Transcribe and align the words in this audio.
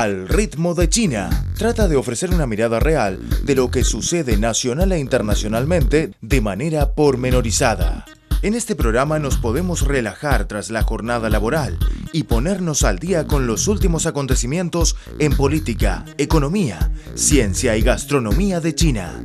Al 0.00 0.28
ritmo 0.28 0.74
de 0.74 0.88
China. 0.88 1.28
Trata 1.58 1.86
de 1.86 1.96
ofrecer 1.96 2.30
una 2.30 2.46
mirada 2.46 2.80
real 2.80 3.20
de 3.44 3.54
lo 3.54 3.70
que 3.70 3.84
sucede 3.84 4.38
nacional 4.38 4.92
e 4.92 4.98
internacionalmente 4.98 6.14
de 6.22 6.40
manera 6.40 6.94
pormenorizada. 6.94 8.06
En 8.40 8.54
este 8.54 8.74
programa 8.74 9.18
nos 9.18 9.36
podemos 9.36 9.86
relajar 9.86 10.48
tras 10.48 10.70
la 10.70 10.84
jornada 10.84 11.28
laboral 11.28 11.78
y 12.14 12.22
ponernos 12.22 12.82
al 12.82 12.98
día 12.98 13.26
con 13.26 13.46
los 13.46 13.68
últimos 13.68 14.06
acontecimientos 14.06 14.96
en 15.18 15.36
política, 15.36 16.06
economía, 16.16 16.90
ciencia 17.14 17.76
y 17.76 17.82
gastronomía 17.82 18.62
de 18.62 18.74
China. 18.74 19.22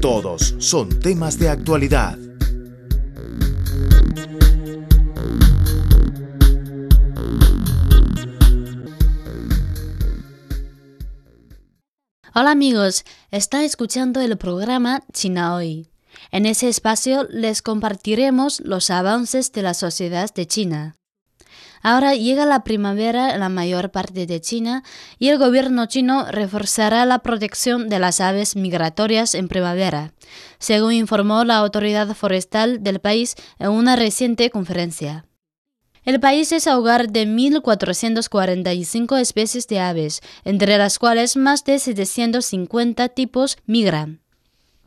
Todos 0.00 0.56
son 0.58 0.88
temas 0.98 1.38
de 1.38 1.50
actualidad. 1.50 2.18
Hola 12.32 12.52
amigos, 12.52 13.04
está 13.32 13.64
escuchando 13.64 14.20
el 14.20 14.38
programa 14.38 15.02
China 15.12 15.52
Hoy. 15.56 15.88
En 16.30 16.46
ese 16.46 16.68
espacio 16.68 17.26
les 17.28 17.60
compartiremos 17.60 18.60
los 18.60 18.90
avances 18.90 19.50
de 19.50 19.62
la 19.62 19.74
sociedad 19.74 20.32
de 20.32 20.46
China. 20.46 20.94
Ahora 21.82 22.14
llega 22.14 22.46
la 22.46 22.62
primavera 22.62 23.34
en 23.34 23.40
la 23.40 23.48
mayor 23.48 23.90
parte 23.90 24.26
de 24.26 24.40
China 24.40 24.84
y 25.18 25.30
el 25.30 25.38
gobierno 25.38 25.86
chino 25.86 26.24
reforzará 26.30 27.04
la 27.04 27.18
protección 27.18 27.88
de 27.88 27.98
las 27.98 28.20
aves 28.20 28.54
migratorias 28.54 29.34
en 29.34 29.48
primavera, 29.48 30.12
según 30.60 30.92
informó 30.92 31.42
la 31.42 31.56
autoridad 31.56 32.14
forestal 32.14 32.84
del 32.84 33.00
país 33.00 33.34
en 33.58 33.70
una 33.70 33.96
reciente 33.96 34.50
conferencia. 34.50 35.24
El 36.04 36.18
país 36.18 36.50
es 36.52 36.66
hogar 36.66 37.10
de 37.10 37.26
1.445 37.26 39.18
especies 39.18 39.68
de 39.68 39.80
aves, 39.80 40.20
entre 40.44 40.78
las 40.78 40.98
cuales 40.98 41.36
más 41.36 41.64
de 41.64 41.78
750 41.78 43.10
tipos 43.10 43.58
migran. 43.66 44.20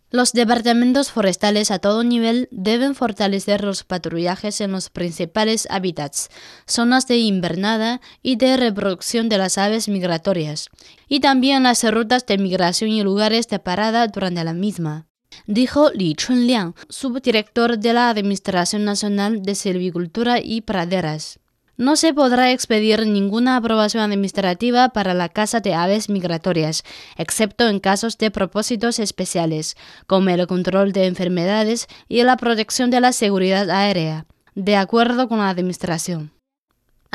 Los 0.09 0.33
departamentos 0.33 1.11
forestales 1.11 1.71
a 1.71 1.79
todo 1.79 2.03
nivel 2.03 2.47
deben 2.51 2.93
fortalecer 2.93 3.63
los 3.63 3.83
patrullajes 3.83 4.61
en 4.61 4.71
los 4.71 4.89
principales 4.89 5.67
hábitats, 5.71 6.29
zonas 6.67 7.07
de 7.07 7.17
invernada 7.17 7.99
y 8.21 8.35
de 8.35 8.57
reproducción 8.57 9.27
de 9.27 9.39
las 9.39 9.57
aves 9.57 9.87
migratorias, 9.87 10.69
y 11.07 11.19
también 11.19 11.63
las 11.63 11.83
rutas 11.91 12.25
de 12.27 12.37
migración 12.37 12.91
y 12.91 13.01
lugares 13.01 13.47
de 13.47 13.59
parada 13.59 14.07
durante 14.07 14.43
la 14.43 14.53
misma 14.53 15.07
dijo 15.47 15.91
Li 15.91 16.15
Chunliang, 16.15 16.75
subdirector 16.89 17.77
de 17.77 17.93
la 17.93 18.09
Administración 18.09 18.85
Nacional 18.85 19.43
de 19.43 19.55
Silvicultura 19.55 20.39
y 20.39 20.61
Praderas. 20.61 21.39
No 21.75 21.95
se 21.95 22.13
podrá 22.13 22.51
expedir 22.51 23.07
ninguna 23.07 23.57
aprobación 23.57 24.03
administrativa 24.03 24.89
para 24.89 25.15
la 25.15 25.29
caza 25.29 25.59
de 25.59 25.73
aves 25.73 26.07
migratorias, 26.07 26.83
excepto 27.17 27.67
en 27.67 27.79
casos 27.79 28.19
de 28.19 28.29
propósitos 28.29 28.99
especiales, 28.99 29.75
como 30.05 30.29
el 30.29 30.45
control 30.45 30.91
de 30.91 31.07
enfermedades 31.07 31.87
y 32.07 32.21
la 32.21 32.37
protección 32.37 32.91
de 32.91 33.01
la 33.01 33.11
seguridad 33.11 33.71
aérea, 33.71 34.27
de 34.53 34.75
acuerdo 34.75 35.27
con 35.27 35.39
la 35.39 35.49
Administración. 35.49 36.31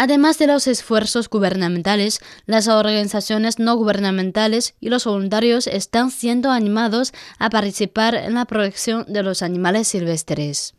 Además 0.00 0.38
de 0.38 0.46
los 0.46 0.68
esfuerzos 0.68 1.28
gubernamentales, 1.28 2.20
las 2.46 2.68
organizaciones 2.68 3.58
no 3.58 3.74
gubernamentales 3.74 4.76
y 4.78 4.90
los 4.90 5.04
voluntarios 5.04 5.66
están 5.66 6.12
siendo 6.12 6.52
animados 6.52 7.12
a 7.40 7.50
participar 7.50 8.14
en 8.14 8.34
la 8.34 8.44
protección 8.44 9.06
de 9.08 9.24
los 9.24 9.42
animales 9.42 9.88
silvestres. 9.88 10.76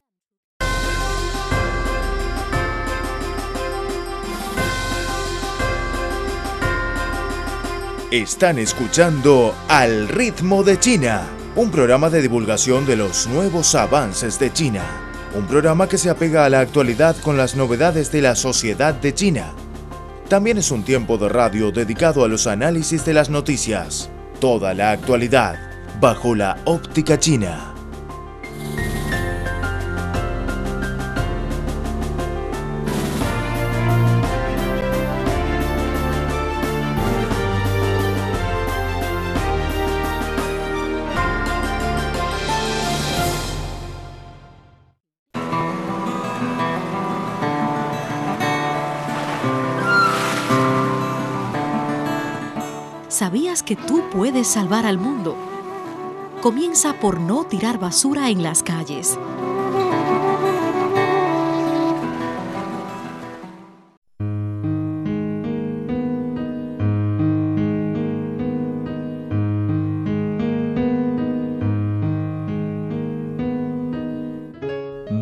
Están 8.11 8.57
escuchando 8.57 9.53
Al 9.67 10.07
ritmo 10.07 10.63
de 10.63 10.79
China, 10.79 11.27
un 11.57 11.69
programa 11.71 12.09
de 12.09 12.21
divulgación 12.21 12.85
de 12.85 12.95
los 12.95 13.27
nuevos 13.27 13.75
avances 13.75 14.39
de 14.39 14.53
China 14.53 15.08
un 15.35 15.45
programa 15.45 15.87
que 15.87 15.97
se 15.97 16.09
apega 16.09 16.45
a 16.45 16.49
la 16.49 16.59
actualidad 16.59 17.15
con 17.17 17.37
las 17.37 17.55
novedades 17.55 18.11
de 18.11 18.21
la 18.21 18.35
sociedad 18.35 18.93
de 18.93 19.13
China. 19.13 19.53
También 20.27 20.57
es 20.57 20.71
un 20.71 20.83
tiempo 20.83 21.17
de 21.17 21.29
radio 21.29 21.71
dedicado 21.71 22.23
a 22.23 22.27
los 22.27 22.47
análisis 22.47 23.05
de 23.05 23.13
las 23.13 23.29
noticias, 23.29 24.09
toda 24.39 24.73
la 24.73 24.91
actualidad, 24.91 25.59
bajo 25.99 26.35
la 26.35 26.57
óptica 26.65 27.19
china. 27.19 27.78
¿Sabías 53.19 53.63
que 53.63 53.75
tú 53.75 54.01
puedes 54.13 54.47
salvar 54.47 54.85
al 54.85 54.97
mundo? 54.97 55.35
Comienza 56.41 56.93
por 57.01 57.19
no 57.19 57.43
tirar 57.43 57.77
basura 57.77 58.29
en 58.29 58.41
las 58.43 58.63
calles. 58.63 59.19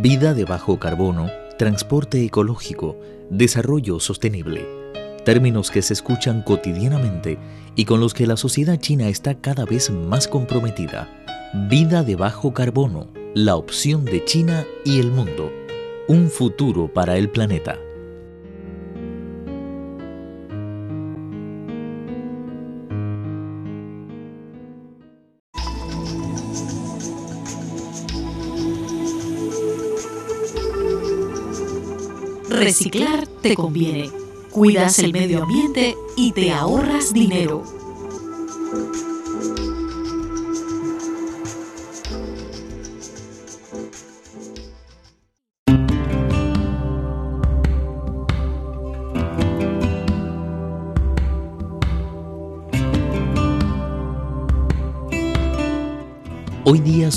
Vida 0.04 0.36
de 0.36 0.46
bajo 0.46 0.78
carbono, 0.78 1.32
transporte 1.58 2.24
ecológico, 2.24 2.96
desarrollo 3.32 4.00
sostenible 4.00 4.77
términos 5.28 5.72
que 5.72 5.82
se 5.82 5.92
escuchan 5.92 6.42
cotidianamente 6.42 7.38
y 7.76 7.84
con 7.84 8.00
los 8.00 8.14
que 8.14 8.26
la 8.26 8.38
sociedad 8.38 8.78
china 8.80 9.10
está 9.10 9.36
cada 9.36 9.66
vez 9.66 9.90
más 9.90 10.26
comprometida. 10.26 11.10
Vida 11.68 12.02
de 12.02 12.16
bajo 12.16 12.54
carbono, 12.54 13.10
la 13.34 13.58
opción 13.58 14.06
de 14.06 14.24
China 14.24 14.66
y 14.86 15.02
el 15.02 15.12
mundo. 15.12 15.52
Un 16.08 16.30
futuro 16.30 16.88
para 16.94 17.18
el 17.18 17.30
planeta. 17.30 17.78
Reciclar 32.50 33.28
te 33.42 33.56
conviene 33.56 34.10
cuidas 34.52 35.00
el 35.00 35.14
medio 35.14 35.44
ambiente 35.44 35.96
y 36.16 36.32
te 36.32 36.52
ahorras 36.52 37.14
dinero. 37.14 37.77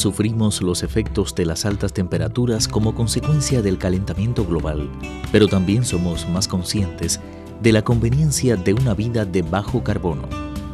Sufrimos 0.01 0.63
los 0.63 0.83
efectos 0.83 1.35
de 1.35 1.47
las 1.47 1.65
altas 1.65 1.93
temperaturas 1.93 2.67
como 2.67 2.95
consecuencia 2.95 3.63
del 3.63 3.79
calentamiento 3.79 4.45
global, 4.45 4.91
pero 5.31 5.47
también 5.47 5.85
somos 5.85 6.29
más 6.29 6.49
conscientes 6.49 7.21
de 7.63 7.73
la 7.73 7.83
conveniencia 7.83 8.57
de 8.57 8.75
una 8.75 8.95
vida 8.95 9.25
de 9.25 9.43
bajo 9.43 9.85
carbono. 9.85 10.23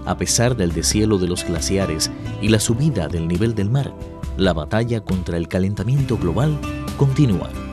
A 0.06 0.17
pesar 0.17 0.56
del 0.56 0.73
deshielo 0.73 1.19
de 1.19 1.26
los 1.26 1.44
glaciares 1.44 2.11
y 2.40 2.49
la 2.49 2.61
subida 2.61 3.08
del 3.08 3.26
nivel 3.26 3.55
del 3.55 3.70
mar, 3.70 3.93
la 4.37 4.52
batalla 4.52 5.00
contra 5.00 5.37
el 5.37 5.49
calentamiento 5.49 6.17
global 6.17 6.58
continúa. 6.96 7.65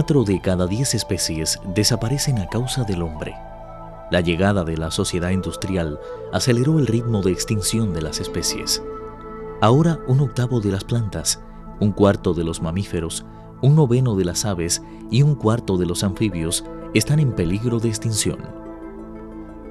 Cuatro 0.00 0.24
de 0.24 0.40
cada 0.40 0.66
diez 0.66 0.94
especies 0.94 1.60
desaparecen 1.74 2.38
a 2.38 2.48
causa 2.48 2.84
del 2.84 3.02
hombre. 3.02 3.34
La 4.10 4.22
llegada 4.22 4.64
de 4.64 4.78
la 4.78 4.90
sociedad 4.90 5.28
industrial 5.28 6.00
aceleró 6.32 6.78
el 6.78 6.86
ritmo 6.86 7.20
de 7.20 7.32
extinción 7.32 7.92
de 7.92 8.00
las 8.00 8.18
especies. 8.18 8.82
Ahora 9.60 9.98
un 10.06 10.20
octavo 10.20 10.60
de 10.60 10.72
las 10.72 10.84
plantas, 10.84 11.42
un 11.80 11.92
cuarto 11.92 12.32
de 12.32 12.44
los 12.44 12.62
mamíferos, 12.62 13.26
un 13.60 13.76
noveno 13.76 14.16
de 14.16 14.24
las 14.24 14.46
aves 14.46 14.82
y 15.10 15.20
un 15.20 15.34
cuarto 15.34 15.76
de 15.76 15.84
los 15.84 16.02
anfibios 16.02 16.64
están 16.94 17.20
en 17.20 17.32
peligro 17.32 17.78
de 17.78 17.90
extinción. 17.90 18.38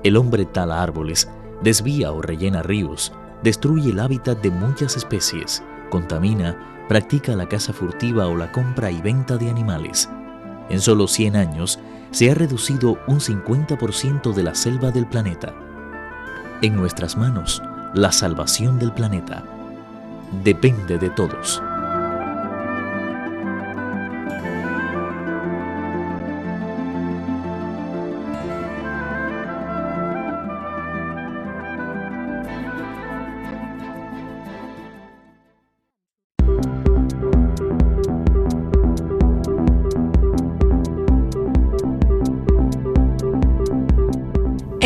El 0.04 0.16
hombre 0.16 0.46
tala 0.46 0.84
árboles, 0.84 1.28
desvía 1.64 2.12
o 2.12 2.22
rellena 2.22 2.62
ríos, 2.62 3.14
destruye 3.42 3.90
el 3.90 4.00
hábitat 4.00 4.44
de 4.44 4.52
muchas 4.52 4.96
especies, 4.96 5.64
contamina, 5.90 6.79
practica 6.90 7.36
la 7.36 7.48
caza 7.48 7.72
furtiva 7.72 8.28
o 8.28 8.36
la 8.36 8.52
compra 8.52 8.90
y 8.90 9.00
venta 9.00 9.38
de 9.38 9.48
animales. 9.48 10.10
En 10.70 10.82
solo 10.82 11.08
100 11.08 11.36
años 11.36 11.80
se 12.10 12.32
ha 12.32 12.34
reducido 12.34 12.98
un 13.08 13.20
50% 13.20 14.34
de 14.34 14.44
la 14.44 14.56
selva 14.56 14.90
del 14.90 15.06
planeta. 15.06 15.54
En 16.64 16.76
nuestras 16.76 17.16
manos, 17.16 17.62
la 17.94 18.12
salvación 18.12 18.80
del 18.80 18.92
planeta 18.92 19.44
depende 20.44 20.98
de 20.98 21.12
todos. 21.12 21.62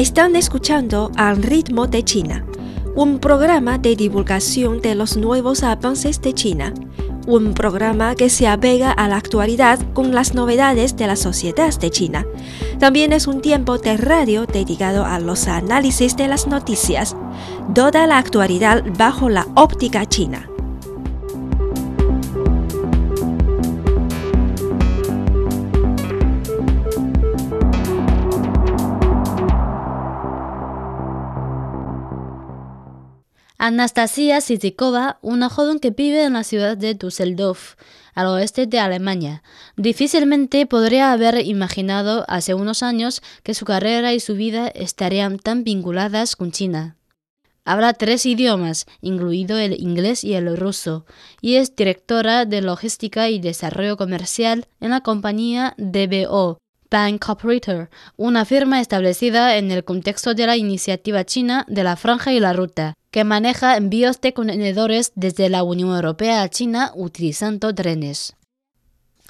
Están 0.03 0.35
escuchando 0.35 1.13
Al 1.15 1.41
ritmo 1.41 1.87
de 1.87 2.03
China, 2.03 2.45
un 2.93 3.19
programa 3.19 3.77
de 3.77 3.95
divulgación 3.95 4.81
de 4.81 4.95
los 4.95 5.15
nuevos 5.15 5.63
avances 5.63 6.21
de 6.21 6.33
China, 6.33 6.73
un 7.25 7.53
programa 7.53 8.13
que 8.13 8.29
se 8.29 8.45
apega 8.45 8.91
a 8.91 9.07
la 9.07 9.15
actualidad 9.15 9.79
con 9.93 10.13
las 10.13 10.33
novedades 10.33 10.97
de 10.97 11.07
la 11.07 11.15
sociedad 11.15 11.73
de 11.79 11.89
China. 11.89 12.25
También 12.79 13.13
es 13.13 13.27
un 13.27 13.39
tiempo 13.39 13.77
de 13.77 13.95
radio 13.95 14.45
dedicado 14.45 15.05
a 15.05 15.21
los 15.21 15.47
análisis 15.47 16.17
de 16.17 16.27
las 16.27 16.47
noticias, 16.47 17.15
toda 17.73 18.05
la 18.05 18.17
actualidad 18.17 18.83
bajo 18.97 19.29
la 19.29 19.47
óptica 19.55 20.05
china. 20.05 20.52
Anastasia 33.65 34.41
Sitikova, 34.41 35.19
una 35.21 35.47
joven 35.47 35.79
que 35.79 35.91
vive 35.91 36.25
en 36.25 36.33
la 36.33 36.43
ciudad 36.43 36.75
de 36.75 36.95
Düsseldorf, 36.95 37.75
al 38.13 38.27
oeste 38.27 38.67
de 38.67 38.77
Alemania, 38.77 39.41
difícilmente 39.77 40.65
podría 40.65 41.13
haber 41.13 41.47
imaginado 41.47 42.25
hace 42.27 42.55
unos 42.55 42.83
años 42.83 43.21
que 43.41 43.53
su 43.53 43.63
carrera 43.63 44.11
y 44.11 44.19
su 44.19 44.35
vida 44.35 44.67
estarían 44.67 45.39
tan 45.39 45.63
vinculadas 45.63 46.35
con 46.35 46.51
China. 46.51 46.97
Habla 47.63 47.93
tres 47.93 48.25
idiomas, 48.25 48.85
incluido 48.99 49.57
el 49.57 49.79
inglés 49.81 50.25
y 50.25 50.33
el 50.33 50.57
ruso, 50.57 51.05
y 51.39 51.55
es 51.55 51.73
directora 51.73 52.43
de 52.43 52.61
logística 52.61 53.29
y 53.29 53.39
desarrollo 53.39 53.95
comercial 53.95 54.67
en 54.81 54.89
la 54.89 54.99
compañía 54.99 55.73
DBO, 55.77 56.57
Bank 56.91 57.29
Operator, 57.29 57.89
una 58.17 58.43
firma 58.43 58.81
establecida 58.81 59.55
en 59.55 59.71
el 59.71 59.85
contexto 59.85 60.33
de 60.33 60.47
la 60.47 60.57
iniciativa 60.57 61.23
china 61.23 61.65
de 61.69 61.85
la 61.85 61.95
Franja 61.95 62.33
y 62.33 62.41
la 62.41 62.51
Ruta, 62.51 62.95
que 63.13 63.23
maneja 63.23 63.77
envíos 63.77 64.19
de 64.21 64.33
contenedores 64.33 65.11
desde 65.13 65.47
la 65.47 65.61
Unión 65.61 65.95
Europea 65.95 66.41
a 66.41 66.49
China 66.49 66.91
utilizando 66.95 67.73
trenes. 67.75 68.35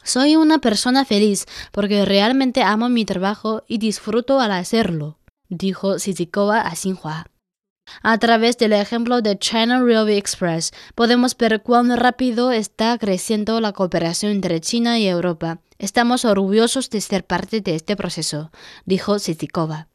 Soy 0.03 0.38
una 0.38 0.59
persona 0.59 1.03
feliz 1.03 1.45
porque 1.74 2.06
realmente 2.06 2.63
amo 2.63 2.88
mi 2.88 3.03
trabajo 3.03 3.63
y 3.68 3.80
disfruto 3.80 4.39
al 4.39 4.53
hacerlo, 4.53 5.19
dijo 5.50 6.00
Sizikova 6.00 6.62
a 6.62 6.74
Xinhua. 6.75 7.27
A 8.01 8.18
través 8.19 8.57
del 8.57 8.71
ejemplo 8.71 9.21
de 9.21 9.38
China 9.38 9.83
Railway 9.83 10.15
Express, 10.18 10.71
podemos 10.95 11.36
ver 11.36 11.62
cuán 11.62 11.94
rápido 11.97 12.53
está 12.53 12.97
creciendo 12.97 13.59
la 13.59 13.74
cooperación 13.74 14.31
entre 14.31 14.62
China 14.62 14.97
y 14.97 15.07
Europa. 15.07 15.59
Estamos 15.77 16.24
orgullosos 16.24 16.89
de 16.89 17.01
ser 17.01 17.25
parte 17.25 17.59
de 17.59 17.75
este 17.75 17.97
proceso, 17.97 18.50
dijo 18.86 19.19
Sitikova. 19.19 19.89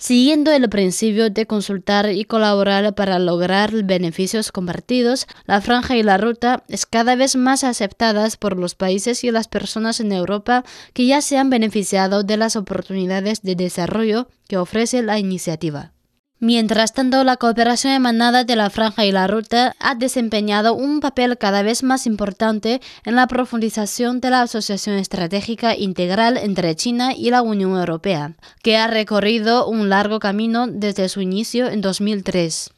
Siguiendo 0.00 0.52
el 0.52 0.68
principio 0.68 1.28
de 1.28 1.46
consultar 1.46 2.12
y 2.12 2.24
colaborar 2.24 2.94
para 2.94 3.18
lograr 3.18 3.82
beneficios 3.82 4.52
compartidos, 4.52 5.26
la 5.44 5.60
franja 5.60 5.96
y 5.96 6.04
la 6.04 6.18
ruta 6.18 6.62
es 6.68 6.86
cada 6.86 7.16
vez 7.16 7.34
más 7.34 7.64
aceptada 7.64 8.28
por 8.38 8.56
los 8.56 8.76
países 8.76 9.24
y 9.24 9.32
las 9.32 9.48
personas 9.48 9.98
en 9.98 10.12
Europa 10.12 10.64
que 10.92 11.06
ya 11.06 11.20
se 11.20 11.36
han 11.36 11.50
beneficiado 11.50 12.22
de 12.22 12.36
las 12.36 12.54
oportunidades 12.54 13.42
de 13.42 13.56
desarrollo 13.56 14.28
que 14.46 14.56
ofrece 14.56 15.02
la 15.02 15.18
iniciativa. 15.18 15.92
Mientras 16.40 16.92
tanto, 16.92 17.24
la 17.24 17.36
cooperación 17.36 17.94
emanada 17.94 18.44
de 18.44 18.54
la 18.54 18.70
franja 18.70 19.04
y 19.04 19.10
la 19.10 19.26
ruta 19.26 19.74
ha 19.80 19.96
desempeñado 19.96 20.72
un 20.74 21.00
papel 21.00 21.36
cada 21.36 21.62
vez 21.62 21.82
más 21.82 22.06
importante 22.06 22.80
en 23.04 23.16
la 23.16 23.26
profundización 23.26 24.20
de 24.20 24.30
la 24.30 24.42
asociación 24.42 24.96
estratégica 24.98 25.74
integral 25.76 26.36
entre 26.36 26.76
China 26.76 27.12
y 27.12 27.30
la 27.30 27.42
Unión 27.42 27.76
Europea, 27.76 28.34
que 28.62 28.76
ha 28.76 28.86
recorrido 28.86 29.66
un 29.66 29.88
largo 29.88 30.20
camino 30.20 30.68
desde 30.68 31.08
su 31.08 31.20
inicio 31.20 31.68
en 31.68 31.80
2003. 31.80 32.70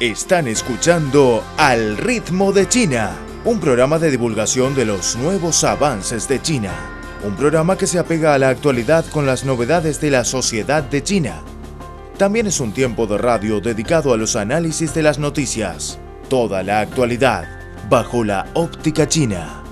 Están 0.00 0.48
escuchando 0.48 1.42
Al 1.56 1.96
ritmo 1.96 2.52
de 2.52 2.68
China 2.68 3.25
un 3.46 3.60
programa 3.60 4.00
de 4.00 4.10
divulgación 4.10 4.74
de 4.74 4.84
los 4.84 5.14
nuevos 5.14 5.62
avances 5.62 6.26
de 6.26 6.42
China, 6.42 6.72
un 7.22 7.36
programa 7.36 7.78
que 7.78 7.86
se 7.86 7.96
apega 7.96 8.34
a 8.34 8.38
la 8.38 8.48
actualidad 8.48 9.04
con 9.06 9.24
las 9.24 9.44
novedades 9.44 10.00
de 10.00 10.10
la 10.10 10.24
sociedad 10.24 10.82
de 10.82 11.04
China. 11.04 11.42
También 12.18 12.48
es 12.48 12.58
un 12.58 12.72
tiempo 12.72 13.06
de 13.06 13.18
radio 13.18 13.60
dedicado 13.60 14.12
a 14.12 14.16
los 14.16 14.34
análisis 14.34 14.92
de 14.94 15.04
las 15.04 15.20
noticias, 15.20 16.00
toda 16.28 16.64
la 16.64 16.80
actualidad, 16.80 17.46
bajo 17.88 18.24
la 18.24 18.46
óptica 18.54 19.06
china. 19.06 19.65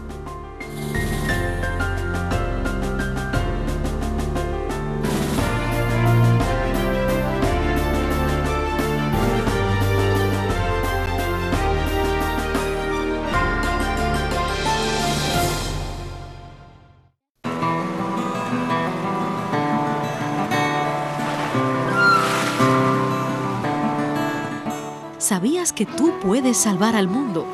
¿Sabías 25.65 25.73
que 25.73 25.87
tú 25.87 26.13
puedes 26.21 26.59
salvar 26.59 26.95
al 26.95 27.09
mundo? 27.09 27.47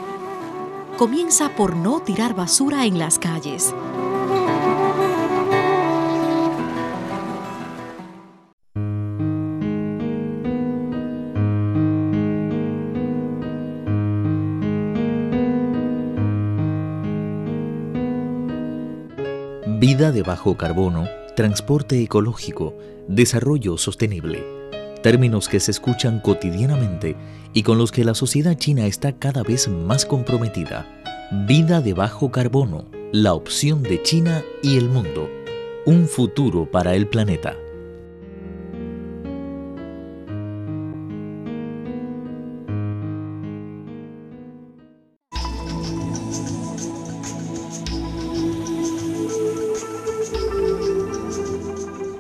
Comienza 0.99 1.55
por 1.55 1.76
no 1.76 2.00
tirar 2.00 2.35
basura 2.35 2.85
en 2.85 2.99
las 2.99 3.21
calles. 3.21 3.73
Vida 19.79 20.11
de 20.11 20.23
bajo 20.25 20.57
carbono, 20.57 21.07
transporte 21.37 22.02
ecológico, 22.02 22.75
desarrollo 23.07 23.79
sostenible 23.79 24.60
términos 25.02 25.49
que 25.49 25.61
se 25.61 25.71
escuchan 25.71 26.21
cotidianamente 26.21 27.16
y 27.52 27.62
con 27.62 27.78
los 27.78 27.92
que 27.92 28.04
la 28.04 28.14
sociedad 28.14 28.57
china 28.57 28.87
está 28.87 29.12
cada 29.12 29.42
vez 29.42 29.69
más 29.69 30.07
comprometida. 30.07 30.87
Vida 31.47 31.80
de 31.80 31.95
bajo 31.95 32.30
carbono, 32.30 32.87
la 33.12 33.35
opción 33.35 33.83
de 33.83 34.02
China 34.02 34.42
y 34.62 34.76
el 34.76 34.88
mundo. 34.88 35.28
Un 35.87 36.07
futuro 36.07 36.71
para 36.71 36.95
el 36.95 37.07
planeta. 37.07 37.57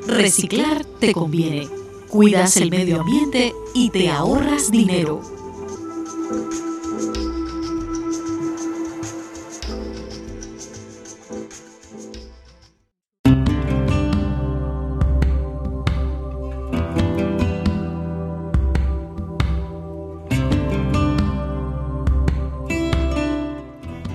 Reciclar 0.06 0.84
te 1.00 1.12
conviene. 1.12 1.79
Cuidas 2.10 2.56
el 2.56 2.70
medio 2.70 3.00
ambiente 3.00 3.54
y 3.72 3.90
te 3.90 4.10
ahorras 4.10 4.70
dinero. 4.70 5.20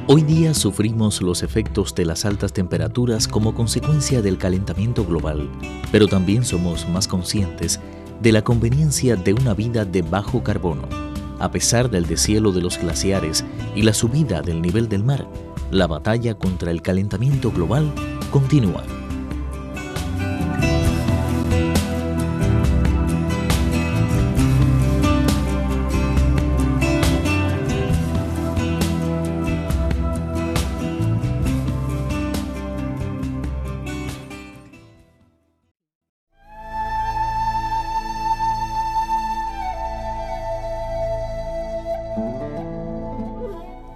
Hoy 0.07 0.21
día 0.21 0.53
sufrimos 0.53 1.21
los 1.21 1.43
efectos 1.43 1.95
de 1.95 2.05
las 2.05 2.25
altas 2.25 2.53
temperaturas 2.53 3.27
como 3.27 3.55
consecuencia 3.55 4.21
del 4.21 4.37
calentamiento 4.37 5.03
global, 5.03 5.49
pero 5.91 6.07
también 6.07 6.45
somos 6.45 6.87
más 6.87 7.07
conscientes 7.07 7.81
de 8.25 8.31
la 8.31 8.43
conveniencia 8.43 9.15
de 9.15 9.35
una 9.35 9.53
vida 9.53 9.85
de 9.85 10.01
bajo 10.01 10.41
carbono. 10.41 10.89
A 11.37 11.51
pesar 11.51 11.91
del 11.91 12.07
deshielo 12.07 12.51
de 12.51 12.59
los 12.59 12.79
glaciares 12.79 13.45
y 13.75 13.83
la 13.83 13.93
subida 13.93 14.41
del 14.41 14.63
nivel 14.63 14.89
del 14.89 15.03
mar, 15.03 15.29
la 15.69 15.85
batalla 15.85 16.33
contra 16.33 16.71
el 16.71 16.81
calentamiento 16.81 17.51
global 17.51 17.93
continúa. 18.31 18.94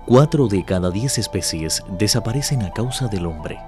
Cuatro 0.09 0.47
de 0.47 0.65
cada 0.65 0.89
diez 0.89 1.19
especies 1.19 1.83
desaparecen 1.99 2.63
a 2.63 2.73
causa 2.73 3.07
del 3.09 3.27
hombre. 3.27 3.59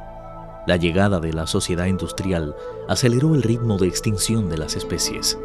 La 0.66 0.76
llegada 0.76 1.20
de 1.20 1.34
la 1.34 1.46
sociedad 1.46 1.86
industrial 1.86 2.56
aceleró 2.90 3.36
el 3.36 3.44
ritmo 3.44 3.78
de 3.78 3.88
extinción 3.88 4.50
de 4.50 4.58
las 4.58 4.76
especies. 4.76 5.38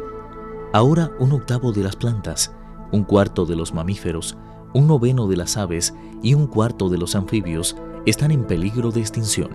Ahora 0.73 1.11
un 1.19 1.33
octavo 1.33 1.71
de 1.71 1.83
las 1.83 1.95
plantas, 1.95 2.51
un 2.91 3.03
cuarto 3.03 3.45
de 3.45 3.55
los 3.55 3.75
mamíferos, 3.75 4.39
un 4.73 4.87
noveno 4.87 5.27
de 5.27 5.37
las 5.37 5.55
aves 5.55 5.93
y 6.23 6.33
un 6.33 6.47
cuarto 6.47 6.89
de 6.89 6.97
los 6.97 7.13
anfibios 7.13 7.77
están 8.07 8.31
en 8.31 8.45
peligro 8.45 8.89
de 8.89 9.01
extinción. 9.01 9.51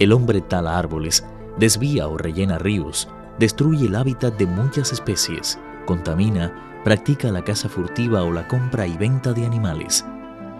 El 0.00 0.12
hombre 0.12 0.40
tala 0.40 0.76
árboles, 0.76 1.24
desvía 1.56 2.08
o 2.08 2.18
rellena 2.18 2.58
ríos, 2.58 3.06
destruye 3.38 3.86
el 3.86 3.94
hábitat 3.94 4.36
de 4.36 4.46
muchas 4.46 4.92
especies, 4.92 5.60
contamina, 5.86 6.69
practica 6.84 7.30
la 7.30 7.42
caza 7.42 7.68
furtiva 7.68 8.22
o 8.22 8.32
la 8.32 8.48
compra 8.48 8.86
y 8.86 8.96
venta 8.96 9.32
de 9.32 9.46
animales. 9.46 10.04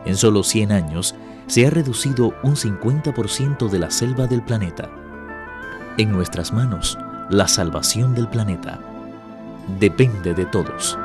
En 0.05 0.17
solo 0.17 0.43
100 0.43 0.73
años 0.73 1.15
se 1.47 1.67
ha 1.67 1.71
reducido 1.71 2.35
un 2.43 2.57
50% 2.57 3.69
de 3.69 3.79
la 3.79 3.91
selva 3.91 4.27
del 4.27 4.43
planeta. 4.43 4.89
En 5.97 6.13
nuestras 6.13 6.53
manos, 6.53 6.99
la 7.29 7.49
salvación 7.49 8.15
del 8.15 8.29
planeta 8.29 8.81
depende 9.79 10.35
de 10.35 10.47
todos. 10.47 10.97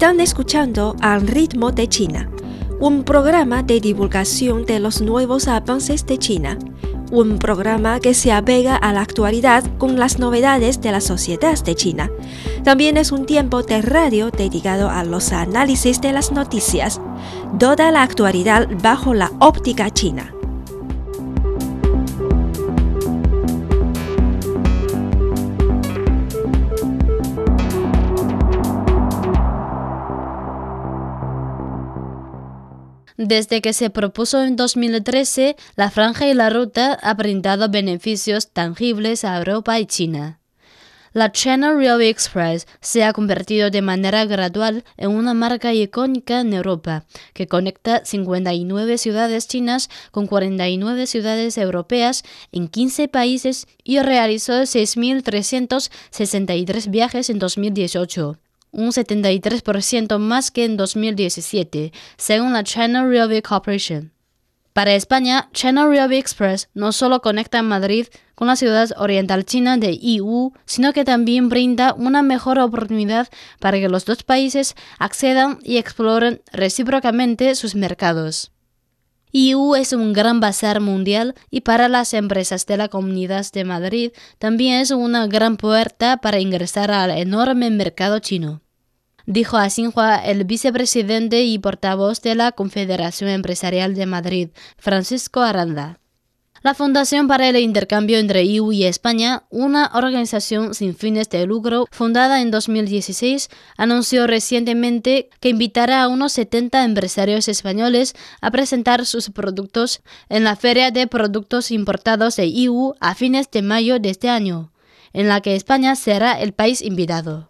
Están 0.00 0.20
escuchando 0.20 0.96
Al 1.02 1.26
ritmo 1.26 1.72
de 1.72 1.86
China, 1.86 2.30
un 2.80 3.04
programa 3.04 3.62
de 3.62 3.80
divulgación 3.80 4.64
de 4.64 4.80
los 4.80 5.02
nuevos 5.02 5.46
avances 5.46 6.06
de 6.06 6.16
China, 6.16 6.56
un 7.12 7.38
programa 7.38 8.00
que 8.00 8.14
se 8.14 8.32
apega 8.32 8.76
a 8.76 8.94
la 8.94 9.02
actualidad 9.02 9.62
con 9.76 9.98
las 9.98 10.18
novedades 10.18 10.80
de 10.80 10.90
la 10.92 11.02
sociedad 11.02 11.62
de 11.62 11.74
China. 11.74 12.10
También 12.64 12.96
es 12.96 13.12
un 13.12 13.26
tiempo 13.26 13.62
de 13.62 13.82
radio 13.82 14.30
dedicado 14.30 14.88
a 14.88 15.04
los 15.04 15.32
análisis 15.32 16.00
de 16.00 16.12
las 16.12 16.32
noticias, 16.32 16.98
toda 17.58 17.90
la 17.90 18.00
actualidad 18.00 18.68
bajo 18.82 19.12
la 19.12 19.30
óptica 19.38 19.90
china. 19.90 20.32
Desde 33.30 33.62
que 33.62 33.72
se 33.72 33.88
propuso 33.90 34.42
en 34.42 34.56
2013, 34.56 35.54
la 35.76 35.92
franja 35.92 36.26
y 36.26 36.34
la 36.34 36.50
ruta 36.50 36.94
ha 36.94 37.14
brindado 37.14 37.68
beneficios 37.68 38.50
tangibles 38.50 39.24
a 39.24 39.38
Europa 39.38 39.78
y 39.78 39.86
China. 39.86 40.40
La 41.12 41.30
China 41.30 41.72
Railway 41.72 42.08
Express 42.08 42.66
se 42.80 43.04
ha 43.04 43.12
convertido 43.12 43.70
de 43.70 43.82
manera 43.82 44.24
gradual 44.24 44.82
en 44.96 45.12
una 45.12 45.32
marca 45.32 45.72
icónica 45.72 46.40
en 46.40 46.54
Europa, 46.54 47.04
que 47.32 47.46
conecta 47.46 48.04
59 48.04 48.98
ciudades 48.98 49.46
chinas 49.46 49.90
con 50.10 50.26
49 50.26 51.06
ciudades 51.06 51.56
europeas 51.56 52.24
en 52.50 52.66
15 52.66 53.06
países 53.06 53.68
y 53.84 54.00
realizó 54.00 54.54
6.363 54.54 56.90
viajes 56.90 57.30
en 57.30 57.38
2018 57.38 58.40
un 58.72 58.90
73% 58.90 60.18
más 60.18 60.50
que 60.50 60.64
en 60.64 60.76
2017, 60.76 61.92
según 62.16 62.52
la 62.52 62.64
China 62.64 63.04
Railway 63.04 63.42
Corporation. 63.42 64.12
Para 64.72 64.94
España, 64.94 65.48
China 65.52 65.86
Railway 65.86 66.18
Express 66.18 66.68
no 66.74 66.92
solo 66.92 67.20
conecta 67.20 67.62
Madrid 67.62 68.06
con 68.34 68.46
la 68.46 68.56
ciudad 68.56 68.88
oriental 68.96 69.44
china 69.44 69.76
de 69.76 69.98
EU, 70.00 70.52
sino 70.64 70.92
que 70.92 71.04
también 71.04 71.48
brinda 71.48 71.92
una 71.92 72.22
mejor 72.22 72.58
oportunidad 72.58 73.28
para 73.58 73.78
que 73.78 73.88
los 73.88 74.04
dos 74.04 74.22
países 74.22 74.76
accedan 74.98 75.58
y 75.62 75.76
exploren 75.76 76.40
recíprocamente 76.52 77.54
sus 77.56 77.74
mercados. 77.74 78.52
EU 79.32 79.76
es 79.76 79.92
un 79.92 80.12
gran 80.12 80.40
bazar 80.40 80.80
mundial 80.80 81.34
y 81.50 81.60
para 81.60 81.88
las 81.88 82.14
empresas 82.14 82.66
de 82.66 82.76
la 82.76 82.88
Comunidad 82.88 83.46
de 83.52 83.64
Madrid 83.64 84.12
también 84.38 84.80
es 84.80 84.90
una 84.90 85.26
gran 85.26 85.56
puerta 85.56 86.16
para 86.16 86.40
ingresar 86.40 86.90
al 86.90 87.10
enorme 87.10 87.70
mercado 87.70 88.18
chino. 88.18 88.62
Dijo 89.26 89.56
a 89.56 89.70
Xinhua 89.70 90.16
el 90.16 90.44
vicepresidente 90.44 91.44
y 91.44 91.58
portavoz 91.58 92.20
de 92.22 92.34
la 92.34 92.52
Confederación 92.52 93.30
Empresarial 93.30 93.94
de 93.94 94.06
Madrid, 94.06 94.48
Francisco 94.76 95.40
Aranda. 95.40 96.00
La 96.62 96.74
Fundación 96.74 97.26
para 97.26 97.48
el 97.48 97.56
Intercambio 97.56 98.18
entre 98.18 98.42
EU 98.42 98.70
y 98.70 98.84
España, 98.84 99.44
una 99.48 99.90
organización 99.94 100.74
sin 100.74 100.94
fines 100.94 101.30
de 101.30 101.46
lucro 101.46 101.86
fundada 101.90 102.42
en 102.42 102.50
2016, 102.50 103.48
anunció 103.78 104.26
recientemente 104.26 105.30
que 105.40 105.48
invitará 105.48 106.02
a 106.02 106.08
unos 106.08 106.32
70 106.32 106.84
empresarios 106.84 107.48
españoles 107.48 108.14
a 108.42 108.50
presentar 108.50 109.06
sus 109.06 109.30
productos 109.30 110.02
en 110.28 110.44
la 110.44 110.54
Feria 110.54 110.90
de 110.90 111.06
Productos 111.06 111.70
Importados 111.70 112.36
de 112.36 112.44
EU 112.44 112.92
a 113.00 113.14
fines 113.14 113.50
de 113.50 113.62
mayo 113.62 113.98
de 113.98 114.10
este 114.10 114.28
año, 114.28 114.70
en 115.14 115.28
la 115.28 115.40
que 115.40 115.56
España 115.56 115.96
será 115.96 116.38
el 116.38 116.52
país 116.52 116.82
invitado. 116.82 117.49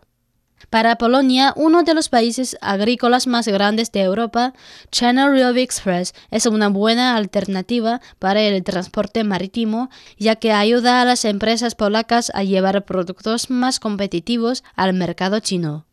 Para 0.71 0.95
Polonia, 0.97 1.53
uno 1.57 1.83
de 1.83 1.95
los 1.95 2.09
países 2.09 2.57
agrícolas 2.61 3.27
más 3.27 3.49
grandes 3.49 3.91
de 3.91 4.03
Europa, 4.03 4.55
China 4.93 5.29
Railway 5.29 5.65
Express 5.65 6.15
es 6.31 6.47
una 6.47 6.69
buena 6.69 7.17
alternativa 7.17 8.01
para 8.21 8.41
el 8.41 8.63
transporte 8.63 9.25
marítimo, 9.25 9.91
ya 10.17 10.37
que 10.37 10.53
ayuda 10.53 11.03
a 11.03 11.05
las 11.05 11.25
empresas 11.25 11.75
polacas 11.75 12.31
a 12.35 12.45
llevar 12.45 12.85
productos 12.85 13.51
más 13.51 13.81
competitivos 13.81 14.63
al 14.77 14.93
mercado 14.95 15.41
chino. 15.41 15.87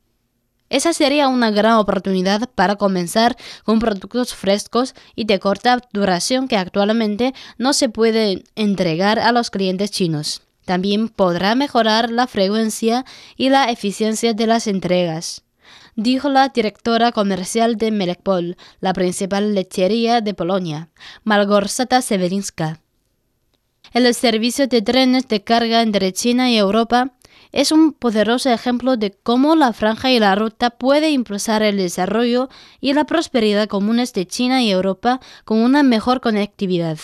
Esa 0.69 0.93
sería 0.93 1.27
una 1.27 1.49
gran 1.49 1.77
oportunidad 1.77 2.47
para 2.53 2.75
comenzar 2.75 3.35
con 3.63 3.79
productos 3.79 4.35
frescos 4.35 4.93
y 5.15 5.25
de 5.25 5.39
corta 5.39 5.79
duración 5.91 6.47
que 6.47 6.57
actualmente 6.57 7.33
no 7.57 7.73
se 7.73 7.89
pueden 7.89 8.43
entregar 8.55 9.17
a 9.17 9.31
los 9.31 9.49
clientes 9.49 9.89
chinos. 9.89 10.46
También 10.67 11.07
podrá 11.07 11.55
mejorar 11.55 12.11
la 12.11 12.27
frecuencia 12.27 13.05
y 13.37 13.47
la 13.47 13.71
eficiencia 13.71 14.33
de 14.33 14.47
las 14.47 14.67
entregas, 14.67 15.45
dijo 15.95 16.27
la 16.27 16.49
directora 16.49 17.13
comercial 17.13 17.77
de 17.77 17.89
Melekpol, 17.89 18.57
la 18.81 18.91
principal 18.91 19.55
lechería 19.55 20.19
de 20.19 20.33
Polonia, 20.33 20.89
Malgorzata 21.23 22.01
Severinska. 22.01 22.81
El 23.93 24.13
servicio 24.13 24.67
de 24.67 24.81
trenes 24.81 25.29
de 25.29 25.41
carga 25.41 25.81
entre 25.81 26.11
China 26.11 26.51
y 26.51 26.57
Europa 26.57 27.13
es 27.53 27.71
un 27.71 27.93
poderoso 27.93 28.49
ejemplo 28.49 28.97
de 28.97 29.11
cómo 29.11 29.55
la 29.55 29.71
franja 29.71 30.11
y 30.11 30.19
la 30.19 30.35
ruta 30.35 30.71
puede 30.71 31.11
impulsar 31.11 31.63
el 31.63 31.77
desarrollo 31.77 32.49
y 32.81 32.91
la 32.91 33.05
prosperidad 33.05 33.69
comunes 33.69 34.11
de 34.11 34.27
China 34.27 34.61
y 34.61 34.71
Europa 34.71 35.21
con 35.45 35.59
una 35.59 35.81
mejor 35.81 36.19
conectividad. 36.19 36.99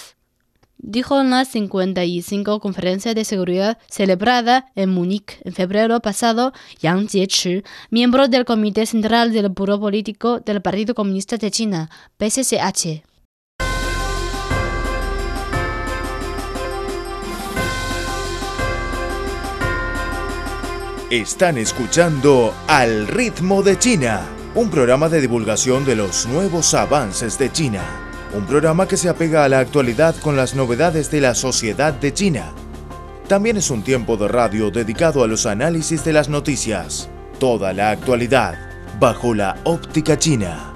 Dijo 0.86 1.22
en 1.22 1.30
la 1.30 1.46
55 1.46 2.60
conferencia 2.60 3.14
de 3.14 3.24
seguridad 3.24 3.78
celebrada 3.90 4.66
en 4.76 4.90
Múnich 4.90 5.40
en 5.46 5.54
febrero 5.54 6.02
pasado 6.02 6.52
Yang 6.82 7.08
Jiechi, 7.08 7.64
miembro 7.90 8.28
del 8.28 8.44
Comité 8.44 8.86
Central 8.86 9.32
del 9.32 9.48
Buró 9.48 9.80
Político 9.80 10.42
del 10.42 10.62
Partido 10.62 10.94
Comunista 10.94 11.38
de 11.38 11.52
China, 11.52 11.90
PSCH. 12.20 13.02
Están 21.10 21.58
escuchando 21.58 22.54
Al 22.68 23.08
ritmo 23.08 23.64
de 23.64 23.80
China, 23.80 24.28
un 24.54 24.70
programa 24.70 25.08
de 25.08 25.22
divulgación 25.22 25.86
de 25.86 25.96
los 25.96 26.26
nuevos 26.26 26.74
avances 26.74 27.40
de 27.40 27.50
China. 27.54 28.13
Un 28.36 28.48
programa 28.48 28.88
que 28.88 28.98
se 28.98 29.10
apega 29.10 29.44
a 29.44 29.50
la 29.50 29.60
actualidad 29.60 30.16
con 30.16 30.36
las 30.36 30.56
novedades 30.56 31.12
de 31.12 31.22
la 31.22 31.36
sociedad 31.36 31.94
de 31.94 32.14
China. 32.16 32.52
También 33.28 33.58
es 33.58 33.70
un 33.70 33.84
tiempo 33.84 34.18
de 34.18 34.28
radio 34.28 34.72
dedicado 34.72 35.24
a 35.24 35.28
los 35.28 35.46
análisis 35.46 36.04
de 36.04 36.14
las 36.14 36.30
noticias. 36.30 37.10
Toda 37.40 37.74
la 37.74 37.92
actualidad 37.92 38.58
bajo 39.00 39.36
la 39.36 39.58
óptica 39.66 40.18
china. 40.18 40.73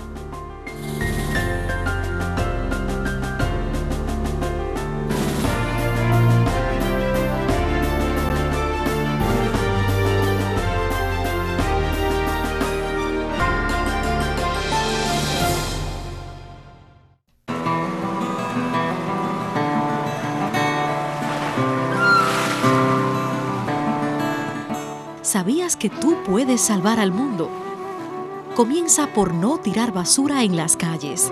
¿Sabías 25.48 25.78
que 25.78 25.90
tú 25.90 26.18
puedes 26.26 26.60
salvar 26.60 27.00
al 27.00 27.14
mundo? 27.14 27.50
Comienza 28.54 29.14
por 29.14 29.34
no 29.34 29.58
tirar 29.60 29.94
basura 29.94 30.44
en 30.44 30.58
las 30.58 30.76
calles. 30.76 31.32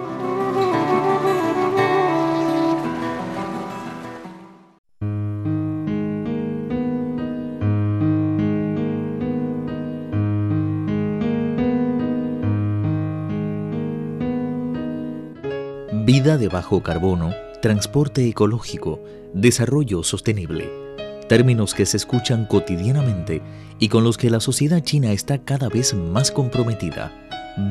Vida 16.05 16.37
de 16.37 16.47
bajo 16.47 16.81
carbono, 16.81 17.33
transporte 17.61 18.25
ecológico, 18.29 19.01
desarrollo 19.33 20.03
sostenible. 20.03 20.84
Términos 21.27 21.73
que 21.73 21.87
se 21.87 21.97
escuchan 21.97 22.45
cotidianamente 22.45 23.41
y 23.79 23.89
con 23.89 24.03
los 24.03 24.17
que 24.17 24.29
la 24.29 24.39
sociedad 24.39 24.83
china 24.83 25.11
está 25.11 25.39
cada 25.39 25.69
vez 25.69 25.95
más 25.95 26.29
comprometida. 26.29 27.11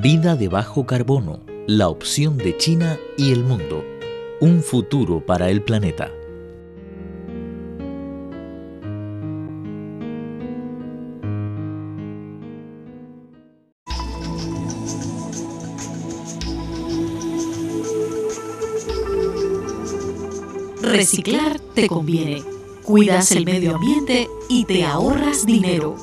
Vida 0.03 0.35
de 0.35 0.49
bajo 0.49 0.87
carbono, 0.87 1.41
la 1.69 1.89
opción 1.89 2.37
de 2.37 2.57
China 2.57 2.99
y 3.17 3.31
el 3.31 3.45
mundo. 3.45 3.85
Un 4.41 4.61
futuro 4.61 5.25
para 5.25 5.51
el 5.51 5.63
planeta. 5.63 6.11
Reciclar 20.83 21.61
te 21.75 21.87
conviene. 21.87 22.43
Cuidas 22.85 23.33
el 23.33 23.47
medio 23.47 23.77
ambiente 23.77 24.29
y 24.49 24.67
te 24.67 24.85
ahorras 24.85 25.47
dinero. 25.47 25.97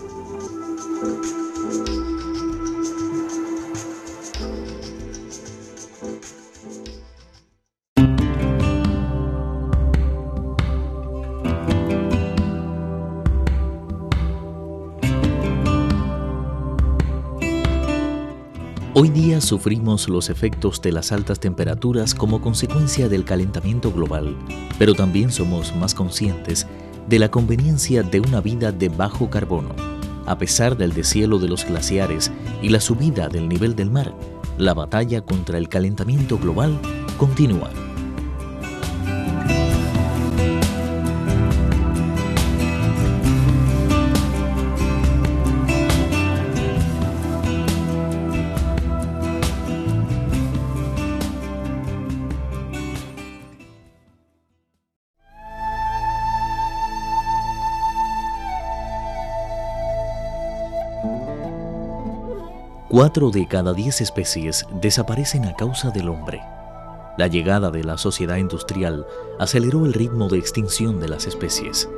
Sufrimos 19.41 20.07
los 20.07 20.29
efectos 20.29 20.81
de 20.81 20.91
las 20.91 21.11
altas 21.11 21.39
temperaturas 21.39 22.15
como 22.15 22.41
consecuencia 22.41 23.09
del 23.09 23.25
calentamiento 23.25 23.91
global, 23.91 24.35
pero 24.79 24.93
también 24.93 25.31
somos 25.31 25.75
más 25.75 25.93
conscientes 25.93 26.67
de 27.07 27.19
la 27.19 27.29
conveniencia 27.29 28.03
de 28.03 28.19
una 28.19 28.41
vida 28.41 28.71
de 28.71 28.89
bajo 28.89 29.29
carbono. 29.29 29.69
A 30.25 30.37
pesar 30.37 30.77
del 30.77 30.93
deshielo 30.93 31.39
de 31.39 31.47
los 31.47 31.65
glaciares 31.65 32.31
y 32.61 32.69
la 32.69 32.79
subida 32.79 33.27
del 33.27 33.49
nivel 33.49 33.75
del 33.75 33.91
mar, 33.91 34.15
la 34.57 34.73
batalla 34.73 35.21
contra 35.21 35.57
el 35.57 35.67
calentamiento 35.67 36.37
global 36.37 36.79
continúa. 37.17 37.69
Cuatro 63.01 63.31
de 63.31 63.47
cada 63.47 63.73
diez 63.73 63.99
especies 63.99 64.67
desaparecen 64.79 65.45
a 65.45 65.55
causa 65.55 65.89
del 65.89 66.07
hombre. 66.07 66.39
La 67.17 67.25
llegada 67.25 67.71
de 67.71 67.83
la 67.83 67.97
sociedad 67.97 68.35
industrial 68.35 69.07
aceleró 69.39 69.87
el 69.87 69.93
ritmo 69.93 70.29
de 70.29 70.37
extinción 70.37 70.99
de 70.99 71.09
las 71.09 71.25
especies. 71.25 71.89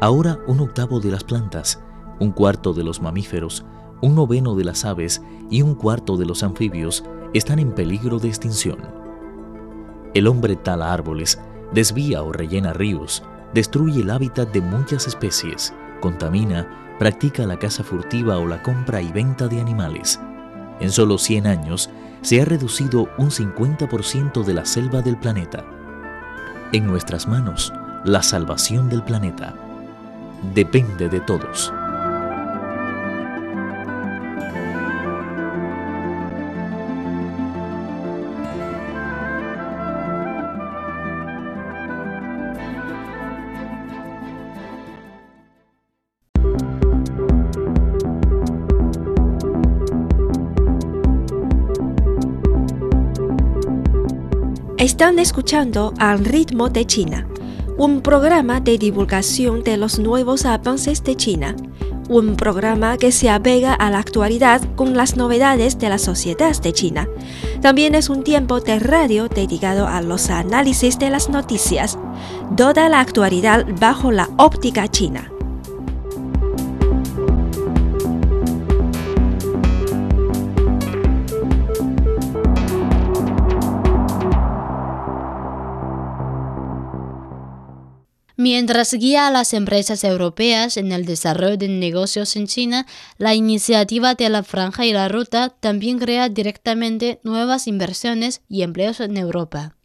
Ahora 0.00 0.40
un 0.48 0.58
octavo 0.58 0.98
de 0.98 1.12
las 1.12 1.22
plantas, 1.22 1.80
un 2.18 2.32
cuarto 2.32 2.72
de 2.72 2.82
los 2.82 3.00
mamíferos, 3.00 3.64
un 4.02 4.16
noveno 4.16 4.56
de 4.56 4.64
las 4.64 4.84
aves 4.84 5.22
y 5.52 5.62
un 5.62 5.76
cuarto 5.76 6.16
de 6.16 6.26
los 6.26 6.42
anfibios 6.42 7.04
están 7.32 7.60
en 7.60 7.70
peligro 7.70 8.18
de 8.18 8.26
extinción. 8.26 8.78
El 10.14 10.26
hombre 10.26 10.56
tala 10.56 10.92
árboles, 10.92 11.40
desvía 11.72 12.24
o 12.24 12.32
rellena 12.32 12.72
ríos, 12.72 13.22
destruye 13.52 14.00
el 14.00 14.10
hábitat 14.10 14.52
de 14.52 14.62
muchas 14.62 15.06
especies, 15.06 15.72
contamina, 16.04 16.68
practica 16.98 17.46
la 17.46 17.58
caza 17.58 17.82
furtiva 17.82 18.36
o 18.36 18.46
la 18.46 18.62
compra 18.62 19.00
y 19.00 19.10
venta 19.10 19.48
de 19.48 19.58
animales. 19.58 20.20
En 20.78 20.90
solo 20.90 21.16
100 21.16 21.46
años 21.46 21.88
se 22.20 22.42
ha 22.42 22.44
reducido 22.44 23.08
un 23.16 23.30
50% 23.30 24.44
de 24.44 24.52
la 24.52 24.66
selva 24.66 25.00
del 25.00 25.16
planeta. 25.16 25.64
En 26.72 26.86
nuestras 26.86 27.26
manos, 27.26 27.72
la 28.04 28.22
salvación 28.22 28.90
del 28.90 29.02
planeta 29.02 29.54
depende 30.54 31.08
de 31.08 31.20
todos. 31.20 31.72
Están 54.84 55.18
escuchando 55.18 55.94
Al 55.98 56.26
ritmo 56.26 56.68
de 56.68 56.84
China, 56.84 57.26
un 57.78 58.02
programa 58.02 58.60
de 58.60 58.76
divulgación 58.76 59.64
de 59.64 59.78
los 59.78 59.98
nuevos 59.98 60.44
avances 60.44 61.02
de 61.02 61.16
China, 61.16 61.56
un 62.10 62.36
programa 62.36 62.98
que 62.98 63.10
se 63.10 63.30
apega 63.30 63.72
a 63.72 63.88
la 63.88 63.98
actualidad 63.98 64.60
con 64.76 64.94
las 64.94 65.16
novedades 65.16 65.78
de 65.78 65.88
la 65.88 65.96
sociedad 65.96 66.54
de 66.60 66.74
China. 66.74 67.08
También 67.62 67.94
es 67.94 68.10
un 68.10 68.24
tiempo 68.24 68.60
de 68.60 68.78
radio 68.78 69.28
dedicado 69.28 69.88
a 69.88 70.02
los 70.02 70.28
análisis 70.28 70.98
de 70.98 71.08
las 71.08 71.30
noticias, 71.30 71.98
toda 72.54 72.90
la 72.90 73.00
actualidad 73.00 73.64
bajo 73.80 74.12
la 74.12 74.28
óptica 74.36 74.86
china. 74.88 75.33
Mientras 88.46 88.92
guía 88.92 89.26
a 89.26 89.30
las 89.30 89.54
empresas 89.54 90.04
europeas 90.04 90.76
en 90.76 90.92
el 90.92 91.06
desarrollo 91.06 91.56
de 91.56 91.66
negocios 91.66 92.36
en 92.36 92.46
China, 92.46 92.84
la 93.16 93.34
iniciativa 93.34 94.14
de 94.14 94.28
la 94.28 94.42
Franja 94.42 94.84
y 94.84 94.92
la 94.92 95.08
Ruta 95.08 95.48
también 95.48 95.98
crea 95.98 96.28
directamente 96.28 97.20
nuevas 97.22 97.66
inversiones 97.66 98.42
y 98.46 98.60
empleos 98.60 99.00
en 99.00 99.16
Europa. 99.16 99.76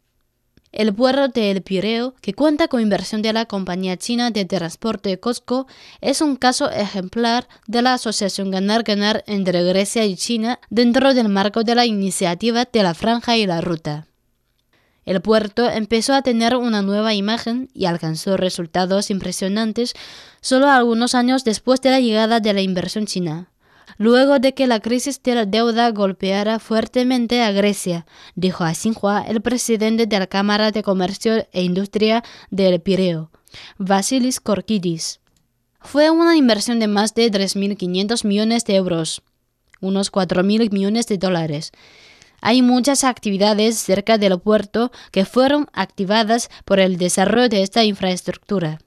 El 0.72 0.94
puerto 0.94 1.28
de 1.28 1.50
El 1.50 1.62
Pireo, 1.62 2.14
que 2.20 2.34
cuenta 2.34 2.68
con 2.68 2.82
inversión 2.82 3.22
de 3.22 3.32
la 3.32 3.46
compañía 3.46 3.96
china 3.96 4.30
de 4.30 4.44
transporte 4.44 5.18
Costco, 5.18 5.66
es 6.02 6.20
un 6.20 6.36
caso 6.36 6.70
ejemplar 6.70 7.48
de 7.66 7.80
la 7.80 7.94
asociación 7.94 8.50
ganar-ganar 8.50 9.24
entre 9.26 9.64
Grecia 9.64 10.04
y 10.04 10.16
China 10.16 10.60
dentro 10.68 11.14
del 11.14 11.30
marco 11.30 11.64
de 11.64 11.76
la 11.76 11.86
iniciativa 11.86 12.66
de 12.70 12.82
la 12.82 12.92
Franja 12.92 13.38
y 13.38 13.46
la 13.46 13.62
Ruta. 13.62 14.09
El 15.04 15.20
puerto 15.20 15.68
empezó 15.68 16.14
a 16.14 16.22
tener 16.22 16.54
una 16.56 16.82
nueva 16.82 17.14
imagen 17.14 17.68
y 17.72 17.86
alcanzó 17.86 18.36
resultados 18.36 19.10
impresionantes 19.10 19.94
solo 20.40 20.68
algunos 20.68 21.14
años 21.14 21.44
después 21.44 21.80
de 21.80 21.90
la 21.90 22.00
llegada 22.00 22.40
de 22.40 22.52
la 22.52 22.60
inversión 22.60 23.06
china. 23.06 23.50
Luego 23.98 24.38
de 24.38 24.54
que 24.54 24.66
la 24.66 24.80
crisis 24.80 25.22
de 25.22 25.34
la 25.34 25.46
deuda 25.46 25.90
golpeara 25.90 26.58
fuertemente 26.58 27.42
a 27.42 27.50
Grecia, 27.52 28.06
dijo 28.34 28.64
a 28.64 28.72
Xinhua 28.72 29.24
el 29.28 29.42
presidente 29.42 30.06
de 30.06 30.18
la 30.18 30.26
Cámara 30.26 30.70
de 30.70 30.82
Comercio 30.82 31.46
e 31.52 31.62
Industria 31.62 32.22
del 32.50 32.80
Pireo, 32.80 33.30
Vasilis 33.78 34.40
Korkidis. 34.40 35.20
Fue 35.80 36.10
una 36.10 36.36
inversión 36.36 36.78
de 36.78 36.88
más 36.88 37.14
de 37.14 37.30
3.500 37.30 38.24
millones 38.26 38.64
de 38.64 38.76
euros, 38.76 39.22
unos 39.80 40.12
4.000 40.12 40.70
millones 40.72 41.06
de 41.06 41.18
dólares, 41.18 41.72
hay 42.40 42.62
muchas 42.62 43.04
actividades 43.04 43.78
cerca 43.78 44.18
del 44.18 44.38
puerto 44.38 44.90
que 45.10 45.24
fueron 45.24 45.68
activadas 45.72 46.50
por 46.64 46.80
el 46.80 46.96
desarrollo 46.96 47.48
de 47.48 47.62
esta 47.62 47.84
infraestructura, 47.84 48.80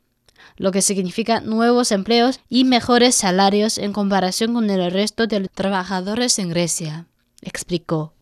lo 0.57 0.71
que 0.71 0.81
significa 0.81 1.41
nuevos 1.41 1.91
empleos 1.91 2.39
y 2.49 2.63
mejores 2.63 3.15
salarios 3.15 3.77
en 3.77 3.93
comparación 3.93 4.53
con 4.53 4.69
el 4.69 4.91
resto 4.91 5.27
de 5.27 5.47
trabajadores 5.49 6.39
en 6.39 6.49
Grecia, 6.49 7.07
explicó. 7.41 8.13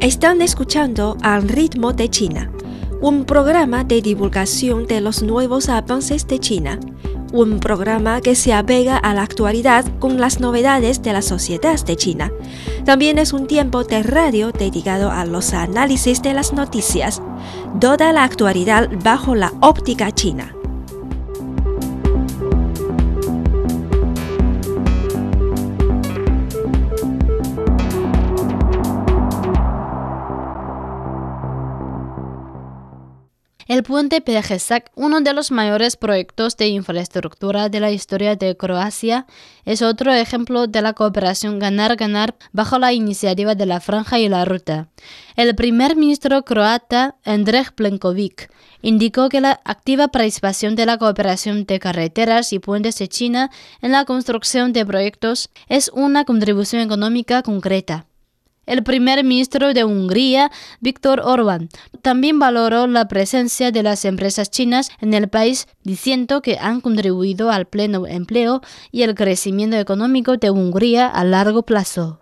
Están 0.00 0.42
escuchando 0.42 1.16
al 1.22 1.48
ritmo 1.48 1.92
de 1.92 2.10
China 2.10 2.50
un 3.02 3.24
programa 3.24 3.82
de 3.82 4.00
divulgación 4.00 4.86
de 4.86 5.00
los 5.00 5.24
nuevos 5.24 5.68
avances 5.68 6.28
de 6.28 6.38
China, 6.38 6.78
un 7.32 7.58
programa 7.58 8.20
que 8.20 8.36
se 8.36 8.52
apega 8.52 8.96
a 8.96 9.12
la 9.12 9.22
actualidad 9.22 9.84
con 9.98 10.20
las 10.20 10.38
novedades 10.38 11.02
de 11.02 11.12
la 11.12 11.20
sociedad 11.20 11.84
de 11.84 11.96
China. 11.96 12.30
También 12.84 13.18
es 13.18 13.32
un 13.32 13.48
tiempo 13.48 13.82
de 13.82 14.04
radio 14.04 14.52
dedicado 14.52 15.10
a 15.10 15.24
los 15.24 15.52
análisis 15.52 16.22
de 16.22 16.32
las 16.32 16.52
noticias, 16.52 17.20
toda 17.80 18.12
la 18.12 18.22
actualidad 18.22 18.88
bajo 19.02 19.34
la 19.34 19.52
óptica 19.60 20.12
china. 20.12 20.54
El 33.72 33.84
puente 33.84 34.20
Pelješac, 34.20 34.90
uno 34.96 35.22
de 35.22 35.32
los 35.32 35.50
mayores 35.50 35.96
proyectos 35.96 36.58
de 36.58 36.68
infraestructura 36.68 37.70
de 37.70 37.80
la 37.80 37.90
historia 37.90 38.36
de 38.36 38.54
Croacia, 38.54 39.24
es 39.64 39.80
otro 39.80 40.12
ejemplo 40.12 40.66
de 40.66 40.82
la 40.82 40.92
cooperación 40.92 41.58
ganar-ganar 41.58 42.34
bajo 42.52 42.78
la 42.78 42.92
iniciativa 42.92 43.54
de 43.54 43.64
la 43.64 43.80
Franja 43.80 44.18
y 44.18 44.28
la 44.28 44.44
Ruta. 44.44 44.88
El 45.36 45.54
primer 45.54 45.96
ministro 45.96 46.42
croata, 46.42 47.16
Andrej 47.24 47.74
Plenković, 47.74 48.50
indicó 48.82 49.30
que 49.30 49.40
la 49.40 49.58
activa 49.64 50.08
participación 50.08 50.76
de 50.76 50.84
la 50.84 50.98
cooperación 50.98 51.64
de 51.64 51.78
carreteras 51.80 52.52
y 52.52 52.58
puentes 52.58 52.98
de 52.98 53.08
China 53.08 53.50
en 53.80 53.92
la 53.92 54.04
construcción 54.04 54.74
de 54.74 54.84
proyectos 54.84 55.48
es 55.70 55.90
una 55.94 56.26
contribución 56.26 56.82
económica 56.82 57.40
concreta. 57.40 58.04
El 58.64 58.84
primer 58.84 59.24
ministro 59.24 59.74
de 59.74 59.84
Hungría, 59.84 60.52
Viktor 60.80 61.20
Orbán, 61.24 61.68
también 62.00 62.38
valoró 62.38 62.86
la 62.86 63.08
presencia 63.08 63.72
de 63.72 63.82
las 63.82 64.04
empresas 64.04 64.50
chinas 64.50 64.90
en 65.00 65.14
el 65.14 65.28
país, 65.28 65.66
diciendo 65.82 66.42
que 66.42 66.58
han 66.58 66.80
contribuido 66.80 67.50
al 67.50 67.66
pleno 67.66 68.06
empleo 68.06 68.60
y 68.92 69.02
el 69.02 69.16
crecimiento 69.16 69.76
económico 69.76 70.36
de 70.36 70.50
Hungría 70.50 71.08
a 71.08 71.24
largo 71.24 71.64
plazo. 71.64 72.20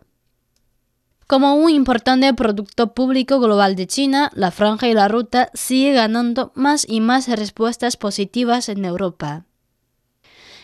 Como 1.27 1.55
un 1.55 1.71
importante 1.71 2.33
producto 2.35 2.95
público 2.95 3.39
global 3.39 3.77
de 3.77 3.87
China, 3.87 4.33
la 4.35 4.51
franja 4.51 4.89
y 4.89 4.95
la 4.95 5.09
ruta 5.09 5.51
sigue 5.55 5.93
ganando 5.93 6.53
más 6.55 6.87
y 6.89 7.01
más 7.01 7.29
respuestas 7.29 7.97
positivas 7.97 8.69
en 8.69 8.85
Europa. 8.85 9.45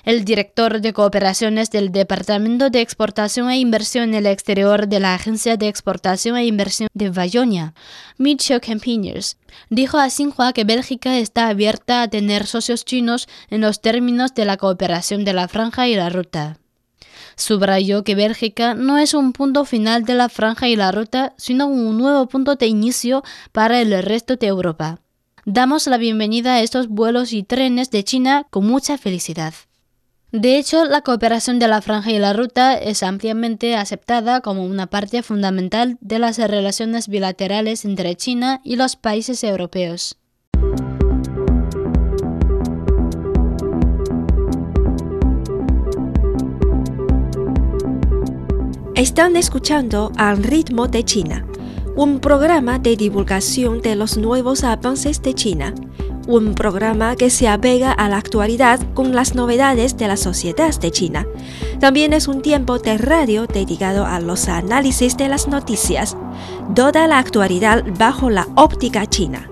El 0.06 0.24
director 0.24 0.80
de 0.80 0.92
cooperaciones 0.92 1.70
del 1.70 1.90
Departamento 1.90 2.70
de 2.70 2.80
Exportación 2.80 3.50
e 3.50 3.58
Inversión 3.58 4.04
en 4.10 4.14
el 4.14 4.26
Exterior 4.26 4.86
de 4.86 5.00
la 5.00 5.14
Agencia 5.14 5.56
de 5.56 5.66
Exportación 5.66 6.36
e 6.36 6.46
Inversión 6.46 6.88
de 6.94 7.10
Vallonia, 7.10 7.74
Mitchell 8.16 8.60
Campiniers, 8.60 9.36
dijo 9.68 9.98
a 9.98 10.08
Xinhua 10.08 10.52
que 10.52 10.62
Bélgica 10.62 11.18
está 11.18 11.48
abierta 11.48 12.02
a 12.02 12.08
tener 12.08 12.46
socios 12.46 12.84
chinos 12.84 13.26
en 13.50 13.62
los 13.62 13.80
términos 13.80 14.32
de 14.32 14.44
la 14.44 14.56
cooperación 14.58 15.24
de 15.24 15.32
la 15.32 15.48
franja 15.48 15.88
y 15.88 15.96
la 15.96 16.08
ruta. 16.08 16.60
Subrayó 17.34 18.04
que 18.04 18.14
Bélgica 18.14 18.74
no 18.74 18.98
es 18.98 19.12
un 19.12 19.32
punto 19.32 19.64
final 19.64 20.04
de 20.04 20.14
la 20.14 20.28
franja 20.28 20.68
y 20.68 20.76
la 20.76 20.92
ruta, 20.92 21.34
sino 21.36 21.66
un 21.66 21.98
nuevo 21.98 22.28
punto 22.28 22.54
de 22.54 22.68
inicio 22.68 23.24
para 23.50 23.80
el 23.80 24.00
resto 24.04 24.36
de 24.36 24.46
Europa. 24.46 25.00
Damos 25.46 25.88
la 25.88 25.96
bienvenida 25.96 26.54
a 26.54 26.60
estos 26.60 26.86
vuelos 26.86 27.32
y 27.32 27.42
trenes 27.42 27.90
de 27.90 28.04
China 28.04 28.46
con 28.50 28.68
mucha 28.68 28.98
felicidad. 28.98 29.52
De 30.32 30.58
hecho, 30.58 30.84
la 30.84 31.02
cooperación 31.02 31.60
de 31.60 31.68
la 31.68 31.80
franja 31.80 32.10
y 32.10 32.18
la 32.18 32.32
ruta 32.32 32.74
es 32.74 33.04
ampliamente 33.04 33.76
aceptada 33.76 34.40
como 34.40 34.64
una 34.64 34.88
parte 34.88 35.22
fundamental 35.22 35.98
de 36.00 36.18
las 36.18 36.38
relaciones 36.38 37.06
bilaterales 37.06 37.84
entre 37.84 38.16
China 38.16 38.60
y 38.64 38.74
los 38.74 38.96
países 38.96 39.44
europeos. 39.44 40.18
Están 48.96 49.36
escuchando 49.36 50.10
al 50.16 50.42
ritmo 50.42 50.88
de 50.88 51.04
China, 51.04 51.46
un 51.94 52.18
programa 52.18 52.80
de 52.80 52.96
divulgación 52.96 53.80
de 53.80 53.94
los 53.94 54.16
nuevos 54.16 54.64
avances 54.64 55.22
de 55.22 55.34
China 55.34 55.72
un 56.26 56.54
programa 56.54 57.16
que 57.16 57.30
se 57.30 57.48
apega 57.48 57.92
a 57.92 58.08
la 58.08 58.16
actualidad 58.16 58.80
con 58.94 59.14
las 59.14 59.34
novedades 59.34 59.96
de 59.96 60.08
la 60.08 60.16
sociedad 60.16 60.74
de 60.78 60.90
China. 60.90 61.26
También 61.80 62.12
es 62.12 62.28
un 62.28 62.42
tiempo 62.42 62.78
de 62.78 62.98
radio 62.98 63.46
dedicado 63.46 64.06
a 64.06 64.20
los 64.20 64.48
análisis 64.48 65.16
de 65.16 65.28
las 65.28 65.48
noticias, 65.48 66.16
toda 66.74 67.06
la 67.06 67.18
actualidad 67.18 67.84
bajo 67.98 68.30
la 68.30 68.48
óptica 68.56 69.06
china. 69.06 69.50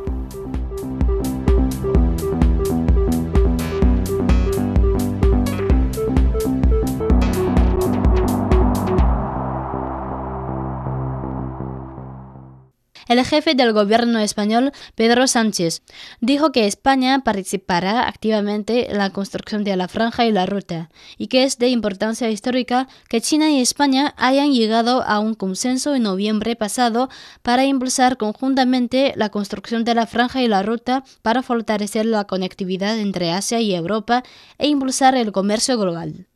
El 13.14 13.24
jefe 13.24 13.54
del 13.54 13.72
gobierno 13.72 14.18
español, 14.18 14.72
Pedro 14.96 15.28
Sánchez, 15.28 15.82
dijo 16.20 16.50
que 16.50 16.66
España 16.66 17.20
participará 17.22 18.08
activamente 18.08 18.90
en 18.90 18.98
la 18.98 19.10
construcción 19.10 19.62
de 19.62 19.76
la 19.76 19.86
franja 19.86 20.26
y 20.26 20.32
la 20.32 20.46
ruta, 20.46 20.90
y 21.16 21.28
que 21.28 21.44
es 21.44 21.58
de 21.58 21.68
importancia 21.68 22.28
histórica 22.28 22.88
que 23.08 23.20
China 23.20 23.52
y 23.52 23.60
España 23.60 24.14
hayan 24.16 24.52
llegado 24.52 25.04
a 25.04 25.20
un 25.20 25.34
consenso 25.34 25.94
en 25.94 26.02
noviembre 26.02 26.56
pasado 26.56 27.08
para 27.42 27.64
impulsar 27.64 28.16
conjuntamente 28.16 29.12
la 29.14 29.28
construcción 29.28 29.84
de 29.84 29.94
la 29.94 30.08
franja 30.08 30.42
y 30.42 30.48
la 30.48 30.64
ruta 30.64 31.04
para 31.22 31.44
fortalecer 31.44 32.06
la 32.06 32.24
conectividad 32.24 32.98
entre 32.98 33.30
Asia 33.30 33.60
y 33.60 33.76
Europa 33.76 34.24
e 34.58 34.66
impulsar 34.66 35.14
el 35.14 35.30
comercio 35.30 35.78
global. 35.78 36.26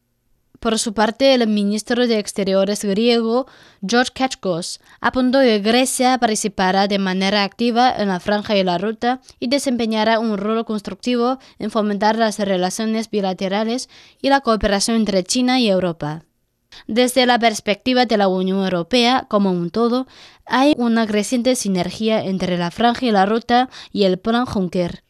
Por 0.61 0.77
su 0.81 0.93
parte, 0.93 1.35
el 1.35 1.47
ministro 1.47 2.09
de 2.09 2.19
Exteriores 2.19 2.85
griego, 2.85 3.47
George 3.87 4.11
Kachkos, 4.13 4.81
apuntó 5.01 5.39
que 5.41 5.61
Grecia 5.61 6.19
participará 6.19 6.89
de 6.89 6.99
manera 6.99 7.45
activa 7.45 7.95
en 7.97 8.09
la 8.09 8.19
franja 8.19 8.57
y 8.57 8.65
la 8.65 8.77
ruta 8.77 9.21
y 9.39 9.47
desempeñará 9.47 10.19
un 10.19 10.37
rol 10.37 10.65
constructivo 10.65 11.39
en 11.61 11.71
fomentar 11.71 12.17
las 12.17 12.41
relaciones 12.41 13.09
bilaterales 13.09 13.89
y 14.21 14.31
la 14.31 14.41
cooperación 14.41 14.97
entre 14.97 15.23
China 15.23 15.61
y 15.61 15.69
Europa. 15.69 16.25
Desde 16.89 17.25
la 17.25 17.39
perspectiva 17.39 18.05
de 18.07 18.17
la 18.17 18.27
Unión 18.27 18.63
Europea 18.65 19.27
como 19.29 19.53
un 19.53 19.71
todo, 19.71 20.09
hay 20.45 20.75
una 20.77 21.07
creciente 21.07 21.55
sinergia 21.55 22.25
entre 22.25 22.59
la 22.59 22.73
franja 22.73 23.07
y 23.07 23.13
la 23.13 23.27
ruta 23.27 23.71
y 23.93 24.05
el 24.05 24.19
Plan 24.19 24.45
Juncker 24.45 25.05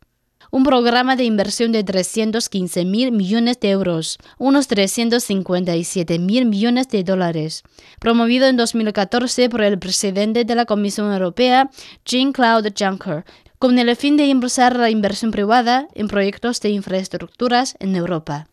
un 0.50 0.64
programa 0.64 1.16
de 1.16 1.24
inversión 1.24 1.72
de 1.72 1.84
315 1.84 2.84
mil 2.84 3.12
millones 3.12 3.60
de 3.60 3.70
euros, 3.70 4.18
unos 4.38 4.68
357 4.68 6.18
mil 6.18 6.46
millones 6.46 6.88
de 6.88 7.04
dólares, 7.04 7.62
promovido 8.00 8.46
en 8.46 8.56
2014 8.56 9.48
por 9.48 9.62
el 9.62 9.78
presidente 9.78 10.44
de 10.44 10.54
la 10.54 10.64
Comisión 10.64 11.12
Europea, 11.12 11.70
Jean-Claude 12.04 12.72
Juncker, 12.78 13.24
con 13.58 13.78
el 13.78 13.94
fin 13.96 14.16
de 14.16 14.26
impulsar 14.26 14.76
la 14.76 14.90
inversión 14.90 15.30
privada 15.30 15.88
en 15.94 16.08
proyectos 16.08 16.60
de 16.60 16.70
infraestructuras 16.70 17.76
en 17.80 17.96
Europa. 17.96 18.46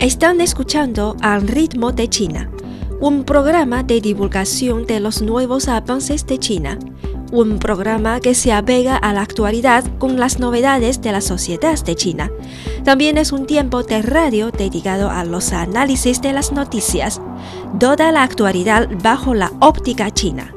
Están 0.00 0.40
escuchando 0.40 1.14
Al 1.20 1.46
ritmo 1.46 1.92
de 1.92 2.08
China, 2.08 2.50
un 3.00 3.24
programa 3.24 3.82
de 3.82 4.02
divulgación 4.02 4.86
de 4.86 5.00
los 5.00 5.22
nuevos 5.22 5.68
avances 5.68 6.26
de 6.26 6.38
China, 6.38 6.78
un 7.32 7.58
programa 7.58 8.20
que 8.20 8.34
se 8.34 8.52
apega 8.52 8.96
a 8.96 9.14
la 9.14 9.22
actualidad 9.22 9.84
con 9.98 10.20
las 10.20 10.38
novedades 10.38 11.00
de 11.00 11.12
la 11.12 11.22
sociedad 11.22 11.82
de 11.82 11.96
China. 11.96 12.30
También 12.84 13.16
es 13.16 13.32
un 13.32 13.46
tiempo 13.46 13.82
de 13.82 14.02
radio 14.02 14.50
dedicado 14.50 15.10
a 15.10 15.24
los 15.24 15.52
análisis 15.52 16.20
de 16.20 16.34
las 16.34 16.52
noticias, 16.52 17.22
toda 17.78 18.12
la 18.12 18.22
actualidad 18.22 18.88
bajo 19.02 19.32
la 19.32 19.50
óptica 19.60 20.10
china. 20.10 20.54